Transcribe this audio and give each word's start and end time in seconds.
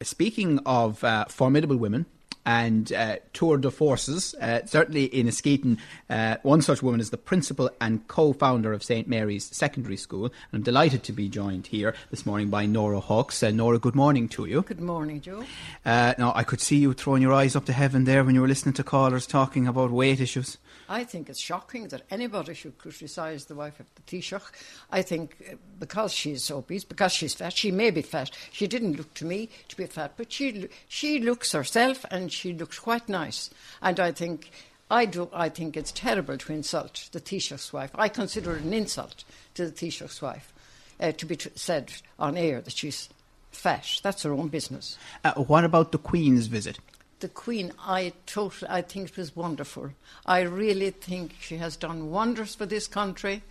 Speaking 0.00 0.60
of 0.60 1.02
uh, 1.02 1.24
formidable 1.24 1.76
women, 1.76 2.06
and 2.46 2.92
uh, 2.94 3.16
tour 3.34 3.58
de 3.58 3.70
forces. 3.70 4.34
Uh, 4.40 4.64
certainly 4.64 5.04
in 5.04 5.26
Askeaton, 5.26 5.76
uh, 6.08 6.36
one 6.42 6.62
such 6.62 6.82
woman 6.82 6.98
is 6.98 7.10
the 7.10 7.18
principal 7.18 7.68
and 7.78 8.08
co-founder 8.08 8.72
of 8.72 8.82
St 8.82 9.06
Mary's 9.06 9.44
Secondary 9.44 9.98
School. 9.98 10.26
And 10.26 10.32
I'm 10.54 10.62
delighted 10.62 11.02
to 11.02 11.12
be 11.12 11.28
joined 11.28 11.66
here 11.66 11.94
this 12.10 12.24
morning 12.24 12.48
by 12.48 12.64
Nora 12.64 13.00
Hawkes. 13.00 13.42
Uh, 13.42 13.50
Nora, 13.50 13.78
good 13.78 13.94
morning 13.94 14.28
to 14.30 14.46
you. 14.46 14.62
Good 14.62 14.80
morning, 14.80 15.20
Joe. 15.20 15.44
Uh, 15.84 16.14
now, 16.16 16.32
I 16.34 16.42
could 16.42 16.62
see 16.62 16.76
you 16.76 16.94
throwing 16.94 17.20
your 17.20 17.34
eyes 17.34 17.54
up 17.54 17.66
to 17.66 17.72
heaven 17.74 18.04
there 18.04 18.24
when 18.24 18.34
you 18.34 18.40
were 18.40 18.48
listening 18.48 18.74
to 18.74 18.84
callers 18.84 19.26
talking 19.26 19.66
about 19.66 19.90
weight 19.90 20.20
issues. 20.20 20.56
I 20.88 21.04
think 21.04 21.28
it's 21.28 21.40
shocking 21.40 21.88
that 21.88 22.02
anybody 22.10 22.54
should 22.54 22.78
criticise 22.78 23.44
the 23.44 23.54
wife 23.54 23.78
of 23.78 23.86
the 23.94 24.02
Taoiseach. 24.02 24.50
I 24.90 25.02
think 25.02 25.36
uh, 25.50 25.56
because 25.78 26.12
she's 26.12 26.50
obese, 26.50 26.84
because 26.84 27.12
she's 27.12 27.34
fat, 27.34 27.52
she 27.52 27.70
may 27.70 27.90
be 27.90 28.02
fat. 28.02 28.30
She 28.52 28.66
didn't 28.66 28.96
look 28.96 29.12
to 29.14 29.24
me 29.24 29.50
to 29.68 29.76
be 29.76 29.86
fat, 29.86 30.12
but 30.16 30.32
she 30.32 30.68
she 30.88 31.20
looks 31.20 31.52
herself 31.52 32.04
and 32.10 32.32
she 32.32 32.52
looks 32.52 32.78
quite 32.78 33.08
nice. 33.08 33.50
And 33.82 34.00
I 34.00 34.12
think 34.12 34.50
I 34.90 35.04
do. 35.04 35.28
I 35.32 35.48
think 35.48 35.76
it's 35.76 35.92
terrible 35.92 36.38
to 36.38 36.52
insult 36.52 37.08
the 37.12 37.20
Taoiseach's 37.20 37.72
wife. 37.72 37.90
I 37.94 38.08
consider 38.08 38.56
it 38.56 38.64
an 38.64 38.72
insult 38.72 39.24
to 39.54 39.66
the 39.66 39.72
Taoiseach's 39.72 40.22
wife 40.22 40.52
uh, 41.00 41.12
to 41.12 41.26
be 41.26 41.36
t- 41.36 41.50
said 41.54 41.92
on 42.18 42.36
air 42.36 42.60
that 42.60 42.76
she's 42.76 43.08
fat. 43.50 44.00
That's 44.02 44.22
her 44.22 44.32
own 44.32 44.48
business. 44.48 44.96
Uh, 45.24 45.34
what 45.34 45.64
about 45.64 45.92
the 45.92 45.98
Queen's 45.98 46.46
visit? 46.46 46.78
The 47.20 47.28
Queen, 47.28 47.72
I 47.78 48.12
totally, 48.26 48.70
I 48.70 48.82
think 48.82 49.10
it 49.10 49.16
was 49.16 49.34
wonderful. 49.34 49.90
I 50.26 50.40
really 50.40 50.90
think 50.90 51.34
she 51.40 51.56
has 51.56 51.76
done 51.76 52.10
wonders 52.10 52.54
for 52.54 52.66
this 52.66 52.86
country. 52.86 53.42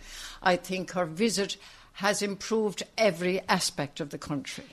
I 0.42 0.56
think 0.56 0.92
her 0.92 1.04
visit 1.04 1.56
has 1.94 2.22
improved 2.22 2.82
every 2.96 3.40
aspect 3.48 4.00
of 4.00 4.10
the 4.10 4.18
country, 4.18 4.64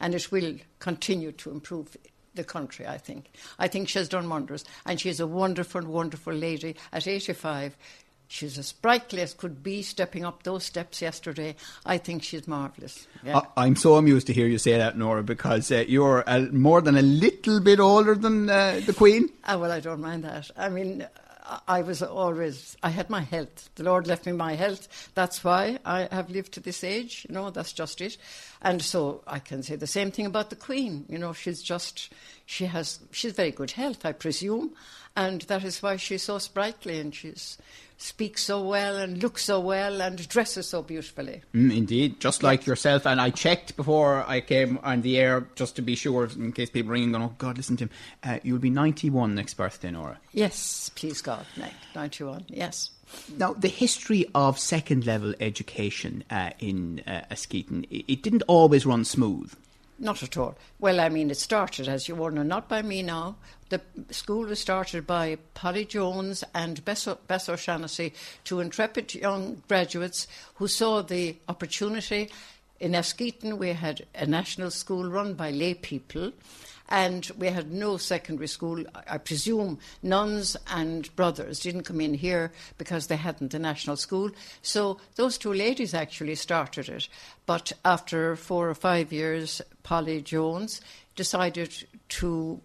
and 0.00 0.14
it 0.14 0.30
will 0.30 0.56
continue 0.78 1.32
to 1.32 1.50
improve 1.50 1.96
the 2.34 2.44
country. 2.44 2.86
I 2.86 2.98
think. 2.98 3.30
I 3.58 3.68
think 3.68 3.88
she 3.88 3.98
has 3.98 4.08
done 4.08 4.28
wonders, 4.28 4.64
and 4.84 5.00
she 5.00 5.08
is 5.08 5.20
a 5.20 5.26
wonderful, 5.26 5.82
wonderful 5.82 6.34
lady. 6.34 6.76
At 6.92 7.06
85, 7.06 7.76
She's 8.28 8.58
as 8.58 8.66
sprightly 8.66 9.20
as 9.20 9.34
could 9.34 9.62
be 9.62 9.82
stepping 9.82 10.24
up 10.24 10.42
those 10.42 10.64
steps 10.64 11.02
yesterday. 11.02 11.56
I 11.84 11.98
think 11.98 12.22
she's 12.22 12.48
marvellous. 12.48 13.06
Yeah. 13.22 13.42
I, 13.56 13.66
am 13.66 13.76
so 13.76 13.96
amused 13.96 14.26
to 14.28 14.32
hear 14.32 14.46
you 14.46 14.58
say 14.58 14.76
that, 14.76 14.98
Nora, 14.98 15.22
because 15.22 15.70
uh, 15.70 15.84
you're 15.86 16.24
more 16.50 16.80
than 16.80 16.96
a 16.96 17.02
little 17.02 17.60
bit 17.60 17.80
older 17.80 18.14
than 18.14 18.50
uh, 18.50 18.80
the 18.84 18.92
Queen. 18.92 19.30
Ah, 19.44 19.56
well, 19.56 19.70
I 19.70 19.80
don't 19.80 20.00
mind 20.00 20.24
that. 20.24 20.50
I 20.56 20.68
mean, 20.68 21.06
I 21.68 21.82
was 21.82 22.02
always, 22.02 22.76
I 22.82 22.88
had 22.88 23.10
my 23.10 23.20
health. 23.20 23.68
The 23.74 23.84
Lord 23.84 24.06
left 24.06 24.24
me 24.24 24.32
my 24.32 24.54
health. 24.54 25.10
That's 25.14 25.44
why 25.44 25.78
I 25.84 26.08
have 26.10 26.30
lived 26.30 26.52
to 26.52 26.60
this 26.60 26.82
age. 26.82 27.26
You 27.28 27.34
know, 27.34 27.50
that's 27.50 27.72
just 27.72 28.00
it. 28.00 28.16
And 28.64 28.80
so 28.82 29.22
I 29.26 29.38
can 29.38 29.62
say 29.62 29.76
the 29.76 29.86
same 29.86 30.10
thing 30.10 30.26
about 30.26 30.50
the 30.50 30.56
Queen. 30.56 31.04
You 31.08 31.18
know, 31.18 31.34
she's 31.34 31.62
just, 31.62 32.12
she 32.46 32.64
has, 32.64 32.98
she's 33.10 33.32
very 33.32 33.50
good 33.50 33.72
health, 33.72 34.06
I 34.06 34.12
presume. 34.12 34.72
And 35.16 35.42
that 35.42 35.62
is 35.62 35.80
why 35.82 35.96
she's 35.96 36.24
so 36.24 36.38
sprightly 36.38 36.98
and 36.98 37.14
she's, 37.14 37.56
speaks 37.98 38.42
so 38.42 38.66
well 38.66 38.96
and 38.96 39.22
looks 39.22 39.44
so 39.44 39.60
well 39.60 40.02
and 40.02 40.26
dresses 40.28 40.66
so 40.66 40.82
beautifully. 40.82 41.42
Mm, 41.54 41.76
indeed, 41.76 42.18
just 42.18 42.42
like 42.42 42.60
yes. 42.60 42.66
yourself. 42.66 43.06
And 43.06 43.20
I 43.20 43.30
checked 43.30 43.76
before 43.76 44.24
I 44.26 44.40
came 44.40 44.80
on 44.82 45.02
the 45.02 45.18
air 45.18 45.46
just 45.54 45.76
to 45.76 45.82
be 45.82 45.94
sure, 45.94 46.28
in 46.34 46.52
case 46.52 46.70
people 46.70 46.90
ringing, 46.90 47.12
going, 47.12 47.22
"Oh 47.22 47.34
God, 47.38 47.56
listen 47.56 47.76
to 47.76 47.84
him." 47.84 47.90
Uh, 48.24 48.38
you'll 48.42 48.58
be 48.58 48.70
ninety-one 48.70 49.36
next 49.36 49.54
birthday, 49.54 49.92
Nora. 49.92 50.18
Yes, 50.32 50.90
please 50.96 51.22
God, 51.22 51.46
ninety-one. 51.94 52.46
Yes. 52.48 52.90
Now, 53.36 53.52
the 53.52 53.68
history 53.68 54.26
of 54.34 54.58
second 54.58 55.06
level 55.06 55.34
education 55.40 56.24
uh, 56.30 56.50
in 56.58 57.02
uh, 57.06 57.22
Askeaton, 57.30 57.86
it 57.90 58.22
didn't 58.22 58.42
always 58.48 58.86
run 58.86 59.04
smooth. 59.04 59.54
Not 59.98 60.22
at 60.22 60.36
all. 60.36 60.56
Well, 60.80 61.00
I 61.00 61.08
mean, 61.08 61.30
it 61.30 61.36
started, 61.36 61.88
as 61.88 62.08
you 62.08 62.20
all 62.20 62.30
know, 62.30 62.42
not 62.42 62.68
by 62.68 62.82
me 62.82 63.02
now. 63.02 63.36
The 63.68 63.80
school 64.10 64.44
was 64.44 64.58
started 64.58 65.06
by 65.06 65.38
Polly 65.54 65.84
Jones 65.84 66.42
and 66.54 66.84
Bess, 66.84 67.08
Bess 67.28 67.48
O'Shaughnessy, 67.48 68.12
two 68.42 68.60
intrepid 68.60 69.14
young 69.14 69.62
graduates 69.68 70.26
who 70.56 70.66
saw 70.66 71.02
the 71.02 71.36
opportunity. 71.48 72.30
In 72.80 72.92
Askeaton, 72.92 73.56
we 73.56 73.68
had 73.68 74.04
a 74.14 74.26
national 74.26 74.70
school 74.72 75.08
run 75.08 75.34
by 75.34 75.50
lay 75.50 75.74
people 75.74 76.32
and 76.88 77.30
we 77.38 77.48
had 77.48 77.72
no 77.72 77.96
secondary 77.96 78.48
school. 78.48 78.84
I 79.06 79.18
presume 79.18 79.78
nuns 80.02 80.56
and 80.68 81.14
brothers 81.16 81.60
didn't 81.60 81.84
come 81.84 82.00
in 82.00 82.14
here 82.14 82.52
because 82.78 83.06
they 83.06 83.16
hadn't 83.16 83.54
a 83.54 83.58
national 83.58 83.96
school. 83.96 84.30
So 84.62 84.98
those 85.16 85.38
two 85.38 85.52
ladies 85.52 85.94
actually 85.94 86.34
started 86.34 86.88
it. 86.88 87.08
But 87.46 87.72
after 87.84 88.36
four 88.36 88.68
or 88.68 88.74
five 88.74 89.12
years, 89.12 89.62
Polly 89.82 90.20
Jones 90.20 90.80
decided 91.16 91.72
to 92.08 92.60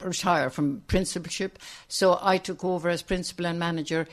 retire 0.00 0.48
from 0.50 0.82
principalship. 0.86 1.58
So 1.88 2.18
I 2.22 2.38
took 2.38 2.64
over 2.64 2.88
as 2.88 3.02
principal 3.02 3.46
and 3.46 3.58
manager 3.58 4.06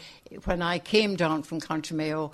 when 0.46 0.62
I 0.62 0.80
came 0.80 1.16
down 1.16 1.44
from 1.44 1.62
County 1.62 1.96
Mayo 1.96 2.32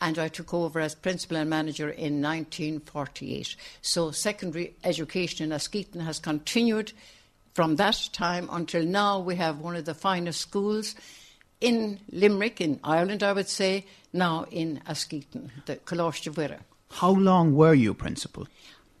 and 0.00 0.18
I 0.18 0.28
took 0.28 0.54
over 0.54 0.80
as 0.80 0.94
principal 0.94 1.36
and 1.36 1.50
manager 1.50 1.88
in 1.88 2.22
1948. 2.22 3.56
So 3.82 4.10
secondary 4.10 4.74
education 4.84 5.44
in 5.44 5.56
Askeaton 5.56 6.04
has 6.04 6.18
continued 6.18 6.92
from 7.54 7.76
that 7.76 8.08
time 8.12 8.48
until 8.52 8.84
now. 8.84 9.18
We 9.18 9.36
have 9.36 9.58
one 9.58 9.76
of 9.76 9.84
the 9.84 9.94
finest 9.94 10.40
schools 10.40 10.94
in 11.60 12.00
Limerick, 12.12 12.60
in 12.60 12.78
Ireland, 12.84 13.22
I 13.22 13.32
would 13.32 13.48
say, 13.48 13.86
now 14.12 14.44
in 14.50 14.82
Askeaton, 14.86 15.50
the 15.66 15.74
de 15.74 16.58
How 16.90 17.10
long 17.10 17.54
were 17.54 17.74
you 17.74 17.94
principal? 17.94 18.46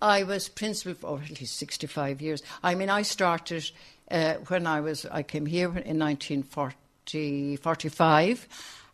I 0.02 0.24
was 0.24 0.48
principal 0.48 0.94
for 0.94 1.20
at 1.22 1.40
least 1.40 1.56
65 1.56 2.20
years. 2.20 2.42
I 2.62 2.74
mean, 2.74 2.90
I 2.90 3.02
started 3.02 3.70
uh, 4.10 4.34
when 4.48 4.66
I 4.66 4.80
was, 4.80 5.06
I 5.06 5.22
came 5.22 5.46
here 5.46 5.68
in 5.68 5.98
1945, 5.98 8.48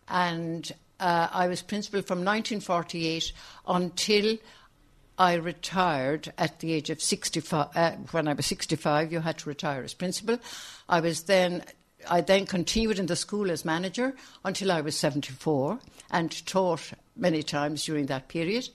and 0.07 0.71
uh, 0.99 1.27
I 1.31 1.47
was 1.47 1.61
principal 1.61 2.01
from 2.01 2.19
1948 2.19 3.31
until 3.67 4.37
I 5.17 5.33
retired 5.35 6.33
at 6.37 6.59
the 6.59 6.73
age 6.73 6.89
of 6.89 7.01
65. 7.01 7.69
Uh, 7.75 7.91
when 8.11 8.27
I 8.27 8.33
was 8.33 8.45
65, 8.45 9.11
you 9.11 9.21
had 9.21 9.37
to 9.39 9.49
retire 9.49 9.83
as 9.83 9.93
principal. 9.93 10.39
I 10.89 10.99
was 10.99 11.23
then. 11.23 11.63
I 12.07 12.21
then 12.21 12.45
continued 12.45 12.99
in 12.99 13.07
the 13.07 13.15
school 13.15 13.49
as 13.49 13.65
manager 13.65 14.13
until 14.43 14.71
I 14.71 14.81
was 14.81 14.95
74 14.95 15.79
and 16.11 16.45
taught 16.45 16.91
many 17.15 17.41
times 17.41 17.83
during 17.83 18.05
that 18.07 18.27
period. 18.27 18.69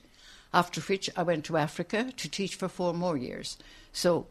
After 0.53 0.81
which 0.81 1.09
I 1.15 1.23
went 1.23 1.45
to 1.45 1.55
Africa 1.55 2.11
to 2.17 2.29
teach 2.29 2.55
for 2.55 2.67
four 2.67 2.93
more 2.93 3.15
years. 3.15 3.57
So, 3.93 4.27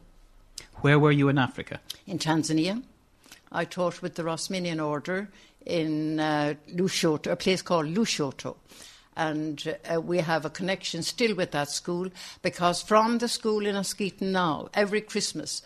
where 0.83 0.99
were 0.99 1.13
you 1.13 1.31
in 1.31 1.39
Africa? 1.39 1.81
In 2.07 2.19
Tanzania. 2.19 2.83
I 3.51 3.65
taught 3.65 4.03
with 4.03 4.17
the 4.17 4.23
Rosminian 4.23 4.85
Order 4.85 5.29
in 5.67 6.21
uh, 6.21 6.55
Lushoto, 6.73 7.33
a 7.33 7.37
place 7.37 7.63
called 7.63 7.87
Lushoto. 7.87 8.57
And 9.17 9.77
uh, 9.93 10.01
we 10.01 10.19
have 10.19 10.45
a 10.45 10.51
connection 10.51 11.03
still 11.03 11.35
with 11.35 11.51
that 11.51 11.71
school 11.71 12.09
because 12.43 12.83
from 12.83 13.19
the 13.19 13.29
school 13.29 13.67
in 13.67 13.75
Askeaton 13.75 14.33
now, 14.33 14.69
every 14.73 15.01
Christmas, 15.01 15.63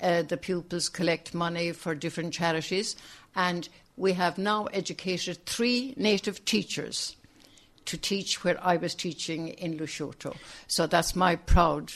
uh, 0.00 0.22
the 0.22 0.36
pupils 0.36 0.88
collect 0.88 1.32
money 1.32 1.72
for 1.72 1.94
different 1.94 2.34
charities. 2.34 2.96
And 3.34 3.68
we 3.96 4.14
have 4.14 4.38
now 4.38 4.66
educated 4.66 5.46
three 5.46 5.94
native 5.96 6.44
teachers 6.44 7.16
to 7.86 7.96
teach 7.96 8.44
where 8.44 8.62
I 8.62 8.76
was 8.76 8.94
teaching 8.94 9.48
in 9.48 9.78
Lushoto. 9.78 10.36
So 10.66 10.86
that's 10.86 11.16
my 11.16 11.36
proud, 11.36 11.92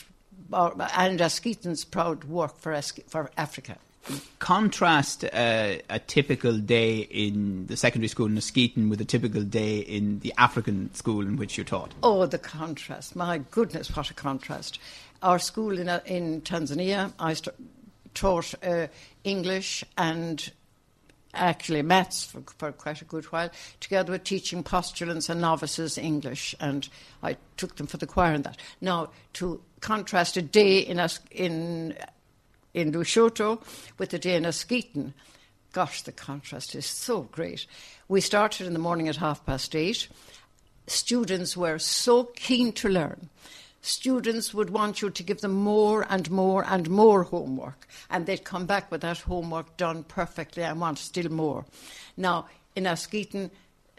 and 0.51 1.21
Askeaton's 1.21 1.85
proud 1.85 2.23
work 2.23 2.57
for, 2.57 2.79
for 3.07 3.31
Africa 3.37 3.77
contrast 4.39 5.23
uh, 5.23 5.75
a 5.89 5.99
typical 5.99 6.57
day 6.57 6.99
in 6.99 7.67
the 7.67 7.77
secondary 7.77 8.07
school 8.07 8.27
in 8.27 8.35
Askeaton 8.35 8.89
with 8.89 9.01
a 9.01 9.05
typical 9.05 9.43
day 9.43 9.79
in 9.79 10.19
the 10.19 10.33
African 10.37 10.93
school 10.93 11.21
in 11.21 11.37
which 11.37 11.57
you're 11.57 11.65
taught? 11.65 11.93
Oh, 12.03 12.25
the 12.25 12.37
contrast. 12.37 13.15
My 13.15 13.39
goodness, 13.51 13.95
what 13.95 14.09
a 14.09 14.13
contrast. 14.13 14.79
Our 15.21 15.39
school 15.39 15.79
in, 15.79 15.89
uh, 15.89 16.01
in 16.05 16.41
Tanzania, 16.41 17.13
I 17.19 17.33
st- 17.33 17.55
taught 18.13 18.53
uh, 18.63 18.87
English 19.23 19.83
and 19.97 20.51
actually 21.33 21.81
maths 21.81 22.25
for, 22.25 22.41
for, 22.57 22.71
quite 22.71 23.01
a 23.01 23.05
good 23.05 23.25
while, 23.25 23.49
together 23.79 24.11
with 24.13 24.23
teaching 24.23 24.63
postulants 24.63 25.29
and 25.29 25.41
novices 25.41 25.97
English, 25.97 26.55
and 26.59 26.87
I 27.21 27.37
took 27.57 27.75
them 27.75 27.87
for 27.87 27.97
the 27.97 28.07
choir 28.07 28.33
and 28.33 28.43
that. 28.45 28.57
Now, 28.79 29.09
to 29.33 29.61
contrast 29.81 30.37
a 30.37 30.41
day 30.41 30.79
in, 30.79 31.05
in 31.31 31.95
in 32.75 32.91
Lushoto 32.91 33.63
with 33.97 34.09
the 34.09 34.19
day 34.19 34.35
in 34.35 34.43
Askeaton. 34.43 35.13
Gosh, 35.71 36.03
the 36.03 36.11
contrast 36.11 36.75
is 36.75 36.85
so 36.85 37.21
great. 37.21 37.65
We 38.07 38.21
started 38.21 38.67
in 38.67 38.73
the 38.73 38.79
morning 38.79 39.07
at 39.07 39.15
half 39.15 39.45
past 39.45 39.75
eight. 39.75 40.07
Students 40.85 41.57
were 41.57 41.79
so 41.79 42.25
keen 42.35 42.73
to 42.73 42.89
learn. 42.89 43.29
Students 43.81 44.53
would 44.53 44.71
want 44.71 45.01
you 45.01 45.09
to 45.09 45.23
give 45.23 45.41
them 45.41 45.53
more 45.53 46.05
and 46.09 46.29
more 46.29 46.65
and 46.67 46.89
more 46.89 47.23
homework, 47.23 47.87
and 48.09 48.25
they'd 48.25 48.43
come 48.43 48.65
back 48.65 48.91
with 48.91 49.01
that 49.01 49.19
homework 49.19 49.77
done 49.77 50.03
perfectly 50.03 50.63
and 50.63 50.81
want 50.81 50.97
still 50.97 51.31
more. 51.31 51.65
Now, 52.17 52.47
in 52.75 52.85
Askeaton, 52.85 53.51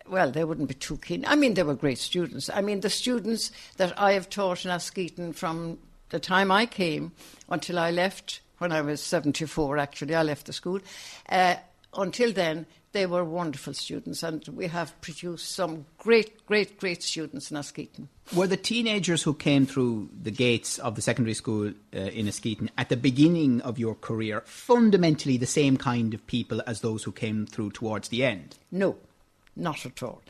well, 0.08 0.30
they 0.30 0.44
wouldn't 0.44 0.68
be 0.68 0.74
too 0.74 0.98
keen. 0.98 1.24
I 1.26 1.34
mean, 1.36 1.54
they 1.54 1.62
were 1.62 1.74
great 1.74 1.98
students. 1.98 2.50
I 2.52 2.60
mean, 2.60 2.80
the 2.80 2.90
students 2.90 3.52
that 3.76 3.98
I 3.98 4.12
have 4.12 4.28
taught 4.28 4.64
in 4.64 4.70
Askeaton 4.70 5.34
from 5.34 5.78
the 6.10 6.20
time 6.20 6.50
I 6.50 6.66
came 6.66 7.12
until 7.48 7.78
I 7.78 7.90
left 7.90 8.40
when 8.58 8.72
I 8.72 8.80
was 8.80 9.00
74, 9.00 9.78
actually, 9.78 10.14
I 10.14 10.22
left 10.22 10.46
the 10.46 10.52
school. 10.52 10.80
Uh, 11.28 11.56
until 11.94 12.32
then, 12.32 12.66
they 12.92 13.06
were 13.06 13.24
wonderful 13.24 13.74
students, 13.74 14.22
and 14.22 14.46
we 14.48 14.68
have 14.68 14.98
produced 15.02 15.50
some 15.52 15.84
great, 15.98 16.46
great, 16.46 16.78
great 16.78 17.02
students 17.02 17.50
in 17.50 17.58
Askeaton. 17.58 18.08
Were 18.34 18.46
the 18.46 18.56
teenagers 18.56 19.22
who 19.22 19.34
came 19.34 19.66
through 19.66 20.08
the 20.22 20.30
gates 20.30 20.78
of 20.78 20.94
the 20.94 21.02
secondary 21.02 21.34
school 21.34 21.68
uh, 21.94 21.98
in 21.98 22.26
Askeaton 22.26 22.70
at 22.78 22.88
the 22.88 22.96
beginning 22.96 23.60
of 23.60 23.78
your 23.78 23.94
career 23.94 24.42
fundamentally 24.46 25.36
the 25.36 25.46
same 25.46 25.76
kind 25.76 26.14
of 26.14 26.26
people 26.26 26.62
as 26.66 26.80
those 26.80 27.04
who 27.04 27.12
came 27.12 27.44
through 27.46 27.72
towards 27.72 28.08
the 28.08 28.24
end? 28.24 28.56
No, 28.72 28.96
not 29.54 29.84
at 29.84 30.02
all. 30.02 30.22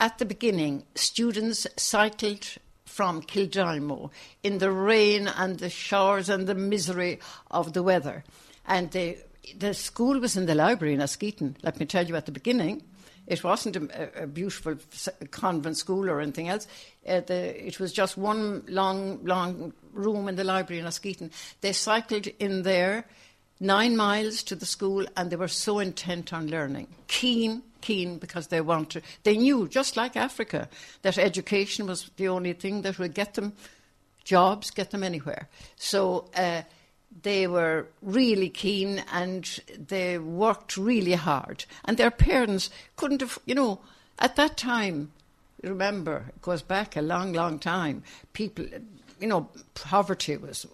At 0.00 0.18
the 0.18 0.24
beginning, 0.24 0.84
students 0.94 1.66
cycled 1.76 2.56
from 2.84 3.22
Kildimo 3.22 4.10
in 4.42 4.58
the 4.58 4.70
rain 4.70 5.28
and 5.28 5.58
the 5.58 5.70
showers 5.70 6.28
and 6.28 6.46
the 6.46 6.54
misery 6.54 7.18
of 7.50 7.72
the 7.72 7.82
weather. 7.82 8.24
And 8.66 8.90
they 8.90 9.18
the 9.58 9.74
school 9.74 10.20
was 10.20 10.36
in 10.36 10.46
the 10.46 10.54
library 10.54 10.94
in 10.94 11.00
Askeaton. 11.00 11.56
Let 11.62 11.78
me 11.78 11.86
tell 11.86 12.06
you 12.06 12.16
at 12.16 12.26
the 12.26 12.32
beginning, 12.32 12.82
it 13.26 13.42
wasn't 13.42 13.76
a, 13.76 14.22
a 14.22 14.26
beautiful 14.26 14.76
convent 15.30 15.76
school 15.76 16.10
or 16.10 16.20
anything 16.20 16.48
else. 16.48 16.66
Uh, 17.06 17.20
the, 17.20 17.66
it 17.66 17.80
was 17.80 17.92
just 17.92 18.16
one 18.16 18.64
long, 18.68 19.24
long 19.24 19.72
room 19.92 20.28
in 20.28 20.36
the 20.36 20.44
library 20.44 20.80
in 20.80 20.86
Askeaton. 20.86 21.30
They 21.60 21.72
cycled 21.72 22.26
in 22.38 22.62
there 22.62 23.06
nine 23.60 23.96
miles 23.96 24.42
to 24.44 24.54
the 24.54 24.66
school 24.66 25.06
and 25.16 25.30
they 25.30 25.36
were 25.36 25.48
so 25.48 25.78
intent 25.78 26.32
on 26.32 26.48
learning. 26.48 26.88
Keen, 27.06 27.62
keen, 27.84 28.18
because 28.18 28.48
they 28.48 28.60
wanted, 28.60 29.02
they 29.22 29.36
knew, 29.36 29.68
just 29.68 29.96
like 29.96 30.16
Africa, 30.16 30.68
that 31.02 31.18
education 31.18 31.86
was 31.86 32.10
the 32.16 32.28
only 32.28 32.54
thing 32.54 32.82
that 32.82 32.98
would 32.98 33.14
get 33.14 33.34
them 33.34 33.52
jobs, 34.24 34.70
get 34.70 34.90
them 34.90 35.04
anywhere. 35.04 35.48
So, 35.76 36.24
uh, 36.34 36.62
they 37.22 37.46
were 37.46 37.86
really 38.02 38.48
keen 38.48 39.02
and 39.12 39.60
they 39.88 40.18
worked 40.18 40.76
really 40.76 41.14
hard. 41.14 41.64
And 41.84 41.96
their 41.96 42.10
parents 42.10 42.70
couldn't 42.96 43.20
have, 43.20 43.38
you 43.46 43.54
know, 43.54 43.80
at 44.18 44.36
that 44.36 44.56
time, 44.56 45.12
remember, 45.62 46.24
it 46.28 46.42
goes 46.42 46.62
back 46.62 46.96
a 46.96 47.02
long, 47.02 47.32
long 47.32 47.58
time, 47.58 48.02
people, 48.32 48.66
you 49.20 49.26
know, 49.26 49.48
poverty 49.74 50.36
was 50.36 50.66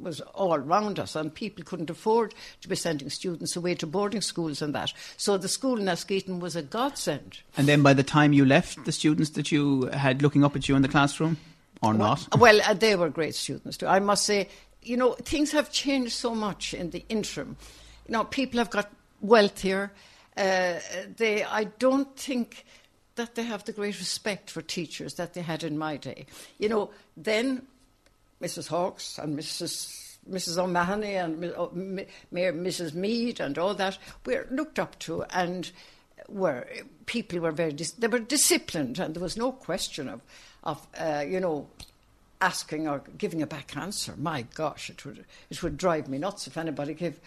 was 0.00 0.20
all 0.20 0.54
around 0.54 0.98
us, 0.98 1.16
and 1.16 1.34
people 1.34 1.64
couldn't 1.64 1.90
afford 1.90 2.34
to 2.60 2.68
be 2.68 2.76
sending 2.76 3.10
students 3.10 3.56
away 3.56 3.74
to 3.74 3.86
boarding 3.86 4.20
schools 4.20 4.62
and 4.62 4.74
that. 4.74 4.92
So 5.16 5.36
the 5.36 5.48
school 5.48 5.78
in 5.78 5.86
Askeaton 5.86 6.40
was 6.40 6.56
a 6.56 6.62
godsend. 6.62 7.40
And 7.56 7.66
then 7.66 7.82
by 7.82 7.94
the 7.94 8.02
time 8.02 8.32
you 8.32 8.44
left, 8.44 8.84
the 8.84 8.92
students 8.92 9.30
that 9.30 9.50
you 9.50 9.86
had 9.86 10.22
looking 10.22 10.44
up 10.44 10.54
at 10.56 10.68
you 10.68 10.76
in 10.76 10.82
the 10.82 10.88
classroom, 10.88 11.38
or 11.82 11.90
well, 11.90 11.98
not? 11.98 12.28
Well, 12.38 12.60
uh, 12.66 12.74
they 12.74 12.96
were 12.96 13.10
great 13.10 13.34
students 13.34 13.76
too. 13.76 13.86
I 13.86 14.00
must 14.00 14.24
say, 14.24 14.48
you 14.82 14.96
know, 14.96 15.12
things 15.12 15.52
have 15.52 15.72
changed 15.72 16.12
so 16.12 16.34
much 16.34 16.74
in 16.74 16.90
the 16.90 17.04
interim. 17.08 17.56
You 18.06 18.12
know, 18.12 18.24
people 18.24 18.58
have 18.58 18.70
got 18.70 18.90
wealthier. 19.20 19.92
Uh, 20.36 20.80
they, 21.16 21.44
I 21.44 21.64
don't 21.78 22.14
think 22.16 22.64
that 23.16 23.34
they 23.34 23.42
have 23.42 23.64
the 23.64 23.72
great 23.72 23.98
respect 23.98 24.50
for 24.50 24.62
teachers 24.62 25.14
that 25.14 25.34
they 25.34 25.40
had 25.40 25.64
in 25.64 25.76
my 25.76 25.96
day. 25.96 26.26
You 26.58 26.68
know, 26.68 26.90
then 27.16 27.62
Mrs. 28.42 28.68
Hawkes 28.68 29.18
and 29.18 29.38
Mrs. 29.38 30.16
Mrs. 30.28 30.58
O'Mahony 30.58 31.14
and 31.14 31.38
Mrs. 32.32 32.94
Mead 32.94 33.40
and 33.40 33.56
all 33.58 33.74
that 33.74 33.96
were 34.24 34.46
looked 34.50 34.78
up 34.78 34.98
to 35.00 35.22
and 35.30 35.70
were 36.28 36.66
people 37.06 37.38
were 37.38 37.52
very 37.52 37.72
dis- 37.72 37.92
they 37.92 38.08
were 38.08 38.18
disciplined 38.18 38.98
and 38.98 39.14
there 39.14 39.22
was 39.22 39.36
no 39.36 39.52
question 39.52 40.08
of 40.08 40.20
of 40.64 40.84
uh, 40.98 41.24
you 41.26 41.38
know 41.38 41.68
asking 42.40 42.86
or 42.88 43.02
giving 43.16 43.42
a 43.42 43.46
back 43.46 43.76
answer. 43.76 44.14
My 44.16 44.42
gosh, 44.54 44.90
it 44.90 45.04
would 45.04 45.24
it 45.50 45.62
would 45.62 45.76
drive 45.76 46.08
me 46.08 46.18
nuts 46.18 46.46
if 46.46 46.56
anybody 46.56 46.94
gave 46.94 47.18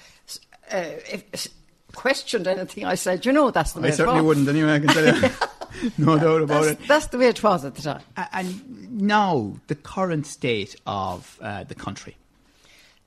uh, 0.71 0.83
if, 1.09 1.47
questioned 1.95 2.47
anything 2.47 2.85
I 2.85 2.95
said. 2.95 3.25
You 3.25 3.31
know, 3.31 3.51
that's 3.51 3.73
the 3.73 3.81
way 3.81 3.89
I 3.89 3.91
certainly 3.91 4.21
wouldn't 4.21 4.47
anyway. 4.47 4.75
I 4.75 4.79
can 4.79 4.87
tell 4.89 5.05
you, 5.05 5.29
no 5.97 6.17
doubt 6.17 6.41
about 6.41 6.63
that's, 6.63 6.81
it. 6.81 6.87
That's 6.87 7.07
the 7.07 7.17
way 7.17 7.27
it 7.27 7.41
was 7.43 7.65
at 7.65 7.75
the 7.75 7.81
time. 7.81 8.01
And 8.15 9.01
now, 9.01 9.55
the 9.67 9.75
current 9.75 10.25
state 10.25 10.75
of 10.85 11.37
uh, 11.41 11.63
the 11.63 11.75
country. 11.75 12.17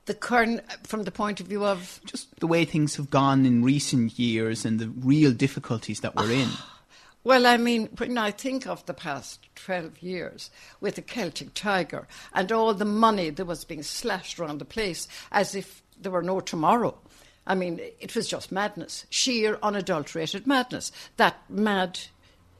The 0.05 0.13
current, 0.13 0.61
from 0.85 1.03
the 1.03 1.11
point 1.11 1.39
of 1.39 1.47
view 1.47 1.65
of 1.65 2.01
just 2.05 2.39
the 2.39 2.47
way 2.47 2.65
things 2.65 2.95
have 2.97 3.09
gone 3.09 3.45
in 3.45 3.63
recent 3.63 4.19
years 4.19 4.65
and 4.65 4.79
the 4.79 4.89
real 4.89 5.31
difficulties 5.31 6.01
that 6.01 6.15
we're 6.15 6.31
in. 6.31 6.49
Well, 7.25 7.47
I 7.47 7.55
mean, 7.55 7.87
when 7.97 8.17
I 8.17 8.31
think 8.31 8.67
of 8.67 8.85
the 8.85 8.93
past 8.93 9.47
12 9.55 9.99
years 9.99 10.51
with 10.81 10.95
the 10.95 11.01
Celtic 11.01 11.53
Tiger 11.53 12.05
and 12.33 12.51
all 12.51 12.73
the 12.73 12.83
money 12.83 13.29
that 13.29 13.45
was 13.45 13.63
being 13.63 13.81
slashed 13.81 14.39
around 14.39 14.59
the 14.59 14.65
place 14.65 15.07
as 15.31 15.55
if 15.55 15.81
there 15.97 16.11
were 16.11 16.21
no 16.21 16.41
tomorrow, 16.41 16.97
I 17.45 17.55
mean, 17.55 17.79
it 17.99 18.15
was 18.15 18.27
just 18.27 18.51
madness, 18.51 19.05
sheer 19.09 19.57
unadulterated 19.63 20.47
madness. 20.47 20.91
That 21.17 21.37
mad 21.49 21.99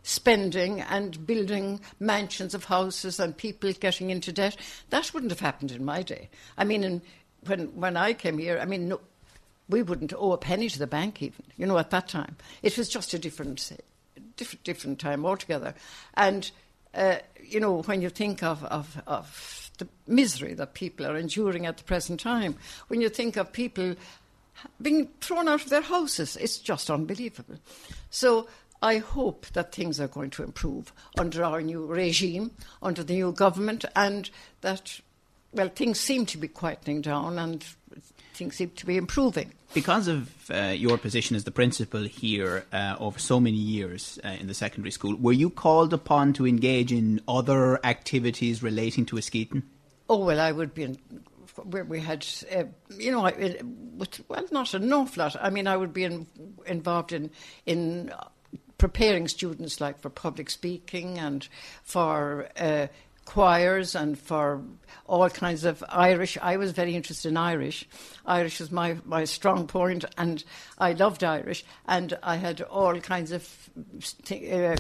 spending 0.03 0.81
and 0.81 1.25
building 1.25 1.79
mansions 1.99 2.53
of 2.53 2.65
houses 2.65 3.19
and 3.19 3.35
people 3.35 3.71
getting 3.73 4.09
into 4.09 4.31
debt, 4.31 4.55
that 4.89 5.13
wouldn't 5.13 5.31
have 5.31 5.39
happened 5.39 5.71
in 5.71 5.83
my 5.83 6.03
day. 6.03 6.29
I 6.57 6.65
mean, 6.65 6.83
in, 6.83 7.01
when, 7.45 7.75
when 7.75 7.97
I 7.97 8.13
came 8.13 8.37
here, 8.37 8.59
I 8.61 8.65
mean, 8.65 8.89
no, 8.89 9.01
we 9.69 9.81
wouldn't 9.81 10.13
owe 10.13 10.33
a 10.33 10.37
penny 10.37 10.69
to 10.69 10.79
the 10.79 10.87
bank 10.87 11.21
even, 11.21 11.45
you 11.57 11.65
know, 11.65 11.77
at 11.77 11.89
that 11.91 12.07
time. 12.07 12.35
It 12.61 12.77
was 12.77 12.89
just 12.89 13.13
a 13.13 13.19
different 13.19 13.71
different, 14.35 14.63
different 14.63 14.99
time 14.99 15.25
altogether. 15.25 15.73
And, 16.15 16.49
uh, 16.93 17.17
you 17.41 17.59
know, 17.59 17.81
when 17.83 18.01
you 18.01 18.09
think 18.09 18.43
of, 18.43 18.63
of, 18.65 19.01
of 19.07 19.71
the 19.77 19.87
misery 20.07 20.53
that 20.55 20.73
people 20.73 21.05
are 21.05 21.17
enduring 21.17 21.65
at 21.65 21.77
the 21.77 21.83
present 21.83 22.19
time, 22.19 22.55
when 22.87 23.01
you 23.01 23.09
think 23.09 23.37
of 23.37 23.51
people 23.51 23.95
being 24.81 25.09
thrown 25.21 25.47
out 25.47 25.63
of 25.63 25.69
their 25.69 25.81
houses, 25.81 26.35
it's 26.37 26.57
just 26.57 26.89
unbelievable. 26.89 27.55
So 28.09 28.47
I 28.83 28.97
hope 28.97 29.45
that 29.53 29.71
things 29.71 30.01
are 30.01 30.09
going 30.09 30.29
to 30.31 30.43
improve 30.43 30.91
under 31.17 31.41
our 31.41 31.61
new 31.61 31.85
regime, 31.85 32.51
under 32.81 33.01
the 33.01 33.13
new 33.13 33.31
government, 33.31 33.85
and 33.95 34.29
that, 34.59 34.99
well, 35.53 35.69
things 35.69 36.01
seem 36.01 36.25
to 36.27 36.37
be 36.37 36.49
quietening 36.49 37.01
down 37.01 37.39
and 37.39 37.63
things 38.33 38.57
seem 38.57 38.71
to 38.71 38.85
be 38.85 38.97
improving. 38.97 39.53
Because 39.73 40.09
of 40.09 40.51
uh, 40.51 40.73
your 40.75 40.97
position 40.97 41.37
as 41.37 41.45
the 41.45 41.51
principal 41.51 42.03
here 42.03 42.65
uh, 42.73 42.97
over 42.99 43.17
so 43.19 43.39
many 43.39 43.57
years 43.57 44.19
uh, 44.21 44.27
in 44.27 44.47
the 44.47 44.53
secondary 44.53 44.91
school, 44.91 45.15
were 45.15 45.31
you 45.31 45.49
called 45.49 45.93
upon 45.93 46.33
to 46.33 46.45
engage 46.45 46.91
in 46.91 47.21
other 47.25 47.83
activities 47.85 48.61
relating 48.61 49.05
to 49.05 49.15
Askeaton? 49.15 49.63
Oh, 50.09 50.25
well, 50.25 50.41
I 50.41 50.51
would 50.51 50.73
be 50.73 50.83
in, 50.83 50.97
where 51.63 51.85
we 51.85 52.01
had, 52.01 52.27
uh, 52.53 52.65
you 52.97 53.13
know, 53.13 53.21
well, 54.27 54.43
not 54.51 54.73
an 54.73 54.91
awful 54.91 55.23
lot. 55.23 55.37
I 55.39 55.49
mean, 55.49 55.67
I 55.67 55.77
would 55.77 55.93
be 55.93 56.03
in, 56.03 56.27
involved 56.65 57.13
in 57.13 57.31
in 57.65 58.11
preparing 58.83 59.29
students, 59.29 59.79
like 59.79 59.97
for 60.01 60.09
public 60.09 60.49
speaking 60.49 61.17
and 61.17 61.47
for 61.83 62.49
uh, 62.59 62.85
choirs 63.23 63.95
and 63.95 64.19
for 64.19 64.61
all 65.07 65.29
kinds 65.29 65.63
of 65.63 65.81
Irish. 65.87 66.37
I 66.41 66.57
was 66.57 66.73
very 66.73 66.93
interested 66.93 67.29
in 67.29 67.37
Irish. 67.37 67.87
Irish 68.25 68.59
was 68.59 68.73
my, 68.73 68.97
my 69.05 69.23
strong 69.23 69.67
point, 69.67 70.03
and 70.17 70.43
I 70.77 70.91
loved 70.91 71.23
Irish. 71.23 71.63
And 71.87 72.17
I 72.21 72.35
had 72.35 72.59
all 72.59 72.99
kinds 72.99 73.31
of 73.31 73.69
uh, 74.29 74.75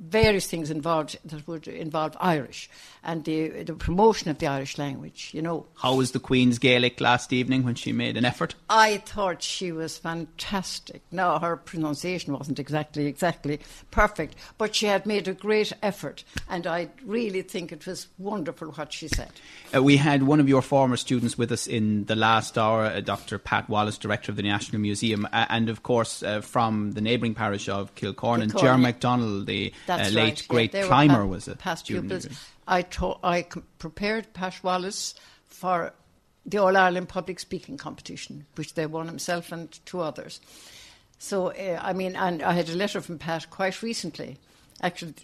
various 0.00 0.46
things 0.46 0.70
involved 0.70 1.18
that 1.24 1.46
would 1.48 1.68
involve 1.68 2.16
Irish 2.20 2.68
and 3.02 3.24
the, 3.24 3.62
the 3.62 3.72
promotion 3.74 4.30
of 4.30 4.38
the 4.38 4.46
Irish 4.46 4.78
language, 4.78 5.30
you 5.32 5.40
know. 5.40 5.66
How 5.76 5.94
was 5.94 6.10
the 6.10 6.18
Queen's 6.18 6.58
Gaelic 6.58 7.00
last 7.00 7.32
evening 7.32 7.62
when 7.64 7.76
she 7.76 7.92
made 7.92 8.16
an 8.16 8.24
effort? 8.24 8.54
I 8.68 8.98
thought 8.98 9.42
she 9.42 9.70
was 9.72 9.96
fantastic. 9.96 11.02
Now, 11.12 11.38
her 11.38 11.56
pronunciation 11.56 12.36
wasn't 12.36 12.58
exactly, 12.58 13.06
exactly 13.06 13.60
perfect, 13.90 14.34
but 14.58 14.74
she 14.74 14.86
had 14.86 15.06
made 15.06 15.28
a 15.28 15.32
great 15.32 15.72
effort, 15.82 16.24
and 16.48 16.66
I 16.66 16.90
really 17.04 17.42
think 17.42 17.70
it 17.72 17.86
was 17.86 18.08
wonderful 18.18 18.72
what 18.72 18.92
she 18.92 19.08
said. 19.08 19.30
Uh, 19.74 19.82
we 19.82 19.96
had 19.96 20.24
one 20.24 20.40
of 20.40 20.48
your 20.48 20.62
former 20.62 20.96
students 20.96 21.38
with 21.38 21.52
us 21.52 21.66
in 21.66 22.04
the 22.06 22.16
last 22.16 22.58
hour, 22.58 22.86
uh, 22.86 23.00
Dr. 23.00 23.38
Pat 23.38 23.68
Wallace, 23.68 23.98
Director 23.98 24.32
of 24.32 24.36
the 24.36 24.42
National 24.42 24.80
Museum, 24.80 25.28
uh, 25.32 25.46
and 25.48 25.68
of 25.68 25.82
course 25.82 26.22
uh, 26.22 26.40
from 26.40 26.92
the 26.92 27.00
neighbouring 27.00 27.34
parish 27.34 27.68
of 27.68 27.94
Kilcorn, 27.94 28.42
and 28.42 28.50
Ger 28.52 28.74
McDonnell, 28.74 29.46
the 29.46 29.72
uh, 29.88 30.10
late 30.10 30.40
right. 30.40 30.46
great 30.48 30.74
yeah, 30.74 30.86
climber, 30.86 31.14
pa- 31.14 31.24
was 31.24 31.48
a 31.48 31.56
past 31.56 31.86
pupils. 31.86 32.28
I, 32.66 32.82
ta- 32.82 33.18
I 33.22 33.46
prepared 33.78 34.32
Pat 34.32 34.62
Wallace 34.62 35.14
for 35.44 35.92
the 36.44 36.58
All 36.58 36.76
Ireland 36.76 37.08
Public 37.08 37.40
Speaking 37.40 37.76
Competition, 37.76 38.46
which 38.54 38.74
they 38.74 38.86
won 38.86 39.06
himself 39.06 39.52
and 39.52 39.72
two 39.86 40.00
others. 40.00 40.40
So, 41.18 41.48
uh, 41.48 41.80
I 41.82 41.92
mean, 41.92 42.14
and 42.14 42.42
I 42.42 42.52
had 42.52 42.68
a 42.68 42.74
letter 42.74 43.00
from 43.00 43.18
Pat 43.18 43.50
quite 43.50 43.82
recently. 43.82 44.38
Actually, 44.82 45.14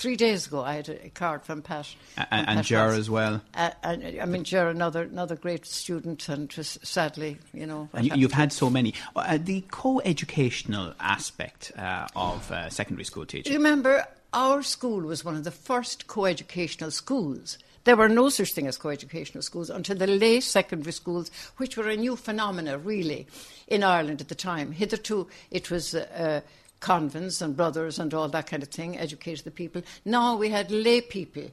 three 0.00 0.16
days 0.16 0.46
ago, 0.46 0.62
I 0.62 0.74
had 0.74 0.88
a, 0.88 1.10
card 1.10 1.44
from 1.44 1.62
Pat. 1.62 1.94
and, 2.16 2.26
from 2.28 2.38
and 2.38 2.56
Pat 2.58 2.64
Ger 2.64 2.88
as 2.88 3.10
well. 3.10 3.42
Uh, 3.54 3.70
and 3.82 4.20
I 4.20 4.24
mean, 4.24 4.44
Ger, 4.44 4.68
another 4.68 5.02
another 5.02 5.36
great 5.36 5.66
student, 5.66 6.28
and 6.28 6.48
just 6.48 6.84
sadly, 6.84 7.36
you 7.52 7.66
know. 7.66 7.88
And 7.92 8.16
you've 8.16 8.32
had 8.32 8.52
so 8.52 8.70
many. 8.70 8.94
Uh, 9.14 9.38
the 9.40 9.62
co-educational 9.70 10.94
aspect 10.98 11.72
uh, 11.76 12.08
of 12.16 12.50
uh, 12.50 12.70
secondary 12.70 13.04
school 13.04 13.26
teaching. 13.26 13.52
You 13.52 13.58
remember, 13.58 14.06
our 14.32 14.62
school 14.62 15.00
was 15.02 15.24
one 15.24 15.36
of 15.36 15.44
the 15.44 15.50
first 15.50 16.06
co-educational 16.06 16.90
schools 16.90 17.58
There 17.84 17.96
were 17.96 18.08
no 18.08 18.28
such 18.28 18.52
thing 18.52 18.66
as 18.66 18.76
co-educational 18.76 19.42
schools 19.42 19.70
until 19.70 19.96
the 19.96 20.06
late 20.06 20.42
secondary 20.42 20.92
schools, 20.92 21.30
which 21.56 21.76
were 21.76 21.88
a 21.88 21.96
new 21.96 22.14
phenomena, 22.14 22.78
really, 22.78 23.26
in 23.66 23.82
Ireland 23.82 24.20
at 24.20 24.28
the 24.28 24.34
time. 24.34 24.72
Hitherto, 24.72 25.28
it 25.50 25.70
was 25.70 25.94
uh, 25.94 26.42
convents 26.80 27.40
and 27.40 27.56
brothers 27.56 27.98
and 27.98 28.12
all 28.12 28.28
that 28.28 28.46
kind 28.46 28.62
of 28.62 28.70
thing, 28.70 28.98
educated 28.98 29.44
the 29.44 29.50
people. 29.50 29.82
Now 30.04 30.36
we 30.36 30.48
had 30.48 30.70
lay 30.70 31.00
people 31.00 31.50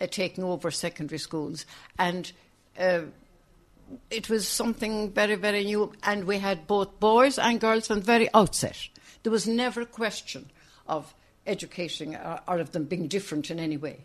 uh, 0.00 0.06
taking 0.06 0.44
over 0.44 0.70
secondary 0.70 1.18
schools, 1.18 1.64
and 1.98 2.30
uh, 2.78 3.02
it 4.10 4.28
was 4.28 4.46
something 4.46 5.12
very, 5.12 5.36
very 5.36 5.64
new. 5.64 5.92
And 6.02 6.24
we 6.24 6.38
had 6.38 6.66
both 6.66 6.98
boys 7.00 7.38
and 7.38 7.60
girls 7.60 7.86
from 7.86 8.00
the 8.00 8.04
very 8.04 8.28
outset. 8.34 8.88
There 9.22 9.32
was 9.32 9.46
never 9.46 9.82
a 9.82 9.86
question 9.86 10.50
of 10.86 11.14
educating 11.46 12.16
or, 12.16 12.40
or 12.48 12.58
of 12.58 12.72
them 12.72 12.84
being 12.84 13.08
different 13.08 13.50
in 13.50 13.58
any 13.58 13.76
way. 13.76 14.00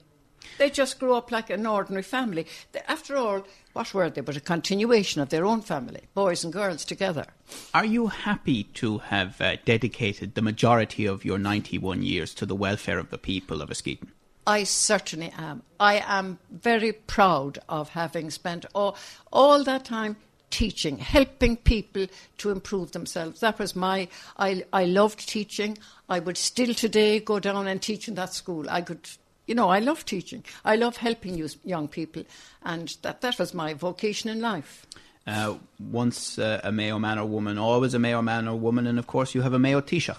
They 0.59 0.69
just 0.69 0.99
grew 0.99 1.15
up 1.15 1.31
like 1.31 1.49
an 1.49 1.65
ordinary 1.65 2.03
family. 2.03 2.45
After 2.85 3.15
all, 3.15 3.47
what 3.71 3.93
were 3.93 4.09
they 4.09 4.19
but 4.19 4.35
a 4.35 4.41
continuation 4.41 5.21
of 5.21 5.29
their 5.29 5.45
own 5.45 5.61
family, 5.61 6.01
boys 6.13 6.43
and 6.43 6.51
girls 6.51 6.83
together? 6.83 7.27
Are 7.73 7.85
you 7.85 8.07
happy 8.07 8.65
to 8.75 8.97
have 8.97 9.39
uh, 9.39 9.55
dedicated 9.63 10.35
the 10.35 10.41
majority 10.41 11.05
of 11.05 11.23
your 11.23 11.39
91 11.39 12.03
years 12.03 12.33
to 12.35 12.45
the 12.45 12.55
welfare 12.55 12.99
of 12.99 13.09
the 13.09 13.17
people 13.17 13.61
of 13.61 13.69
Askeaton? 13.69 14.09
I 14.45 14.65
certainly 14.65 15.31
am. 15.37 15.63
I 15.79 16.03
am 16.05 16.39
very 16.51 16.91
proud 16.91 17.59
of 17.69 17.89
having 17.89 18.29
spent 18.29 18.65
all, 18.75 18.97
all 19.31 19.63
that 19.63 19.85
time 19.85 20.17
teaching, 20.49 20.97
helping 20.97 21.55
people 21.55 22.07
to 22.39 22.49
improve 22.49 22.91
themselves. 22.91 23.39
That 23.39 23.59
was 23.59 23.77
my, 23.77 24.09
I, 24.37 24.65
I 24.73 24.85
loved 24.85 25.29
teaching. 25.29 25.77
I 26.09 26.19
would 26.19 26.35
still 26.37 26.73
today 26.73 27.19
go 27.19 27.39
down 27.39 27.67
and 27.67 27.81
teach 27.81 28.07
in 28.09 28.15
that 28.15 28.33
school. 28.33 28.69
I 28.69 28.81
could, 28.81 29.07
you 29.49 29.55
know, 29.55 29.69
I 29.69 29.79
love 29.79 30.05
teaching. 30.05 30.45
I 30.63 30.75
love 30.75 30.97
helping 30.97 31.35
you, 31.35 31.49
young 31.65 31.87
people. 31.87 32.23
And 32.63 32.95
that, 33.01 33.21
that 33.21 33.39
was 33.39 33.53
my 33.53 33.73
vocation 33.73 34.29
in 34.29 34.39
life. 34.39 34.85
Uh, 35.25 35.55
once 35.79 36.37
uh, 36.37 36.61
a 36.63 36.71
Mayo 36.71 36.99
man 36.99 37.17
or 37.17 37.25
woman, 37.25 37.57
always 37.57 37.95
a 37.95 37.99
Mayo 37.99 38.21
man 38.21 38.47
or 38.47 38.57
woman, 38.57 38.85
and 38.85 38.99
of 38.99 39.07
course 39.07 39.33
you 39.33 39.41
have 39.41 39.53
a 39.53 39.59
Mayo 39.59 39.81
Taoiseach. 39.81 40.17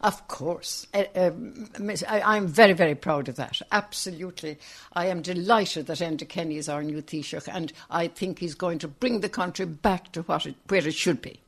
Of 0.00 0.26
course. 0.28 0.86
Uh, 0.92 1.04
um, 1.14 1.70
I, 2.08 2.36
am 2.36 2.48
very, 2.48 2.72
very 2.72 2.94
proud 2.94 3.28
of 3.28 3.36
that. 3.36 3.62
Absolutely. 3.72 4.58
I 4.92 5.06
am 5.06 5.22
delighted 5.22 5.86
that 5.86 5.98
Enda 5.98 6.28
Kenny 6.28 6.56
is 6.56 6.68
our 6.68 6.82
new 6.82 7.00
Taoiseach, 7.00 7.48
and 7.52 7.72
I 7.90 8.08
think 8.08 8.40
he's 8.40 8.56
going 8.56 8.80
to 8.80 8.88
bring 8.88 9.20
the 9.20 9.28
country 9.28 9.66
back 9.66 10.12
to 10.12 10.22
what 10.22 10.46
it, 10.46 10.56
where 10.68 10.86
it 10.86 10.94
should 10.94 11.22
be. 11.22 11.40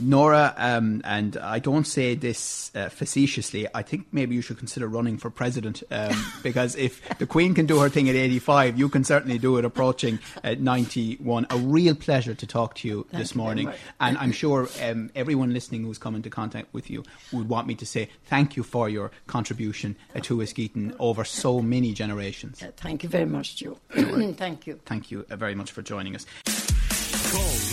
Nora, 0.00 0.54
um, 0.56 1.00
and 1.04 1.36
I 1.36 1.58
don't 1.58 1.86
say 1.86 2.14
this 2.14 2.70
uh, 2.74 2.88
facetiously, 2.88 3.66
I 3.74 3.82
think 3.82 4.06
maybe 4.12 4.34
you 4.34 4.42
should 4.42 4.58
consider 4.58 4.86
running 4.88 5.18
for 5.18 5.30
president 5.30 5.82
um, 5.90 6.24
because 6.42 6.76
if 6.76 7.06
the 7.18 7.26
Queen 7.26 7.54
can 7.54 7.66
do 7.66 7.80
her 7.80 7.88
thing 7.88 8.08
at 8.08 8.14
85, 8.14 8.78
you 8.78 8.88
can 8.88 9.04
certainly 9.04 9.38
do 9.38 9.56
it 9.58 9.64
approaching 9.64 10.18
at 10.44 10.60
91. 10.60 11.46
A 11.50 11.56
real 11.58 11.94
pleasure 11.94 12.34
to 12.34 12.46
talk 12.46 12.74
to 12.76 12.88
you 12.88 13.06
Thank 13.10 13.20
this 13.20 13.34
you 13.34 13.40
morning. 13.40 13.72
And 14.00 14.18
I'm 14.18 14.32
sure 14.32 14.68
um, 14.82 15.10
everyone 15.14 15.52
listening 15.52 15.84
who's 15.84 15.98
come 15.98 16.14
into 16.14 16.30
contact 16.30 16.72
with 16.72 16.90
you 16.90 17.04
would 17.32 17.48
want 17.48 17.66
me 17.66 17.74
to 17.76 17.86
say 17.86 18.08
thank 18.26 18.56
you 18.56 18.62
for 18.62 18.88
your 18.88 19.10
contribution 19.26 19.96
uh, 20.14 20.20
to 20.20 20.38
Askeaton 20.38 20.94
over 20.98 21.24
so 21.24 21.60
many 21.60 21.92
generations. 21.92 22.62
Uh, 22.62 22.70
thank 22.76 23.02
you 23.02 23.08
very 23.08 23.26
much, 23.26 23.56
Joe. 23.56 23.78
thank 23.90 24.66
you. 24.66 24.80
Thank 24.84 25.10
you 25.10 25.26
uh, 25.30 25.36
very 25.36 25.54
much 25.54 25.72
for 25.72 25.82
joining 25.82 26.14
us. 26.14 26.26